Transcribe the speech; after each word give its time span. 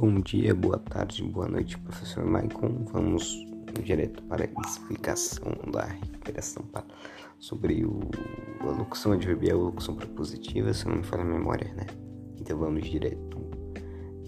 Bom 0.00 0.20
dia, 0.20 0.54
boa 0.54 0.78
tarde, 0.78 1.24
boa 1.24 1.48
noite, 1.48 1.76
professor 1.76 2.24
Maicon. 2.24 2.84
Vamos 2.92 3.44
direto 3.82 4.22
para 4.22 4.44
a 4.44 4.60
explicação 4.60 5.52
da 5.72 5.86
recuperação 5.86 6.64
sobre 7.40 7.84
o, 7.84 7.98
a 8.60 8.66
locução 8.66 9.10
adverbial 9.10 9.58
e 9.58 9.60
a 9.60 9.64
locução 9.64 9.96
prepositiva, 9.96 10.72
se 10.72 10.86
não 10.86 10.98
me 10.98 11.02
falha 11.02 11.22
a 11.22 11.26
memória, 11.26 11.74
né? 11.74 11.84
Então 12.36 12.56
vamos 12.56 12.88
direto. 12.88 13.38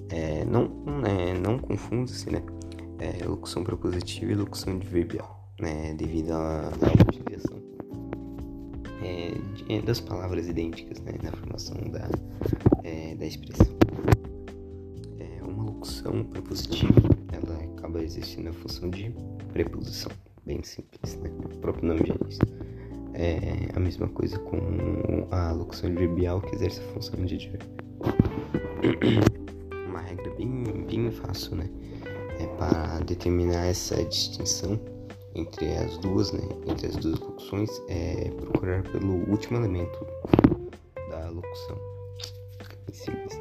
É, 0.08 0.44
não 0.44 0.64
é, 1.06 1.38
não 1.38 1.56
confunda-se, 1.56 2.28
né? 2.32 2.42
É, 2.98 3.24
locução 3.24 3.62
prepositiva 3.62 4.32
e 4.32 4.34
locução 4.34 4.72
adverbial, 4.72 5.54
né? 5.60 5.94
Devido 5.94 6.32
à 6.32 6.72
utilização 7.08 7.62
é, 9.68 9.82
das 9.82 10.00
palavras 10.00 10.48
idênticas 10.48 11.00
né? 11.00 11.12
na 11.22 11.30
formação 11.30 11.76
da, 11.90 12.10
é, 12.82 13.14
da 13.14 13.24
expressão 13.24 13.69
locução 16.10 16.24
prepositiva, 16.24 16.92
ela 17.32 17.62
acaba 17.76 18.02
existindo 18.02 18.50
a 18.50 18.52
função 18.52 18.90
de 18.90 19.14
preposição, 19.52 20.10
bem 20.44 20.62
simples, 20.62 21.16
né? 21.16 21.30
O 21.44 21.58
próprio 21.58 21.88
nome 21.88 22.00
já 22.06 22.14
diz. 22.26 22.38
É 23.14 23.68
a 23.74 23.80
mesma 23.80 24.08
coisa 24.08 24.38
com 24.38 25.26
a 25.30 25.52
locução 25.52 25.90
adverbial 25.90 26.40
que 26.40 26.54
exerce 26.54 26.80
a 26.80 26.84
função 26.94 27.24
de 27.24 27.34
advérbio. 27.34 27.68
Uma 29.88 30.00
regra 30.00 30.30
bem, 30.34 30.64
bem 30.88 31.10
fácil, 31.10 31.56
né? 31.56 31.68
É 32.38 32.46
para 32.56 33.00
determinar 33.00 33.66
essa 33.66 34.02
distinção 34.04 34.80
entre 35.34 35.76
as 35.76 35.98
duas, 35.98 36.32
né? 36.32 36.40
Entre 36.66 36.86
as 36.86 36.96
duas 36.96 37.18
locuções, 37.20 37.70
é 37.88 38.30
procurar 38.30 38.82
pelo 38.84 39.28
último 39.30 39.58
elemento 39.58 40.06
da 41.10 41.28
locução. 41.30 41.76
Simples. 42.92 43.40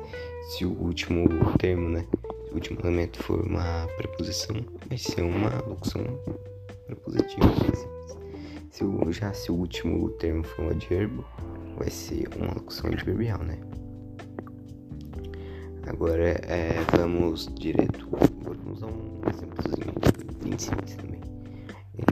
Se 0.49 0.65
o 0.65 0.71
último 0.71 1.27
termo, 1.57 1.89
né? 1.89 2.05
O 2.51 2.55
último 2.55 2.79
elemento 2.81 3.21
for 3.23 3.41
uma 3.45 3.87
preposição, 3.97 4.55
vai 4.87 4.97
ser 4.97 5.21
uma 5.21 5.49
locução 5.67 6.03
prepositiva. 6.85 7.45
Se 8.71 8.83
o, 8.83 9.11
já 9.11 9.33
se 9.33 9.51
o 9.51 9.55
último 9.55 10.09
termo 10.11 10.43
for 10.43 10.65
um 10.65 10.69
advérbio, 10.69 11.25
vai 11.77 11.89
ser 11.89 12.27
uma 12.35 12.53
locução 12.53 12.89
adverbial, 12.89 13.43
né? 13.43 13.59
Agora 15.87 16.23
é, 16.23 16.75
vamos 16.95 17.49
direto. 17.55 18.07
Vamos 18.43 18.79
dar 18.79 18.87
um 18.87 19.21
exemplozinho 19.27 19.93
bem 20.43 20.57
simples 20.57 20.95
também. 20.95 21.21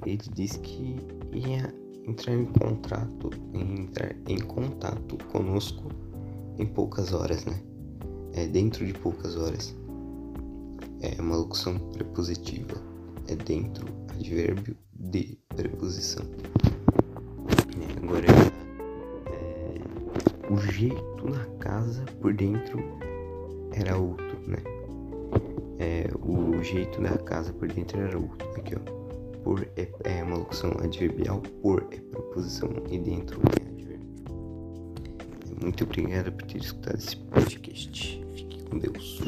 Ele 0.06 0.18
diz 0.34 0.58
que 0.58 0.96
ia 1.32 1.74
entrar 2.08 2.34
em 2.34 2.46
contrato, 2.46 3.30
entrar 3.54 4.16
em 4.28 4.40
contato 4.40 5.18
conosco 5.32 5.90
em 6.58 6.66
poucas 6.66 7.14
horas, 7.14 7.46
né? 7.46 7.62
É 8.34 8.48
dentro 8.48 8.86
de 8.86 8.94
poucas 8.94 9.36
horas 9.36 9.77
é 11.02 11.22
uma 11.22 11.36
locução 11.36 11.78
prepositiva, 11.92 12.82
é 13.28 13.36
dentro 13.36 13.86
advérbio 14.10 14.76
de 14.94 15.38
preposição. 15.56 16.26
É, 17.80 18.04
agora, 18.04 18.26
é, 19.32 20.52
o 20.52 20.58
jeito 20.58 21.30
na 21.30 21.46
casa 21.60 22.04
por 22.20 22.34
dentro 22.34 22.80
era 23.74 23.98
outro, 23.98 24.38
né? 24.48 24.58
É, 25.80 26.10
o 26.20 26.64
jeito 26.64 27.00
da 27.02 27.18
casa 27.20 27.54
por 27.54 27.68
dentro 27.68 28.00
era 28.00 28.18
outro. 28.18 28.48
Aqui, 28.56 28.76
ó. 28.76 28.98
Por 29.44 29.68
é, 29.78 29.88
é 30.04 30.24
uma 30.24 30.38
locução 30.38 30.72
adverbial, 30.82 31.42
por 31.62 31.88
é 31.92 31.98
preposição 31.98 32.70
e 32.90 32.98
dentro 32.98 33.40
é 33.60 33.70
advérbio. 33.70 34.08
Muito 35.62 35.84
obrigado 35.84 36.32
por 36.32 36.48
ter 36.48 36.58
escutado 36.58 36.98
esse 36.98 37.16
podcast. 37.18 38.26
Fique 38.34 38.64
com 38.64 38.80
Deus. 38.80 39.22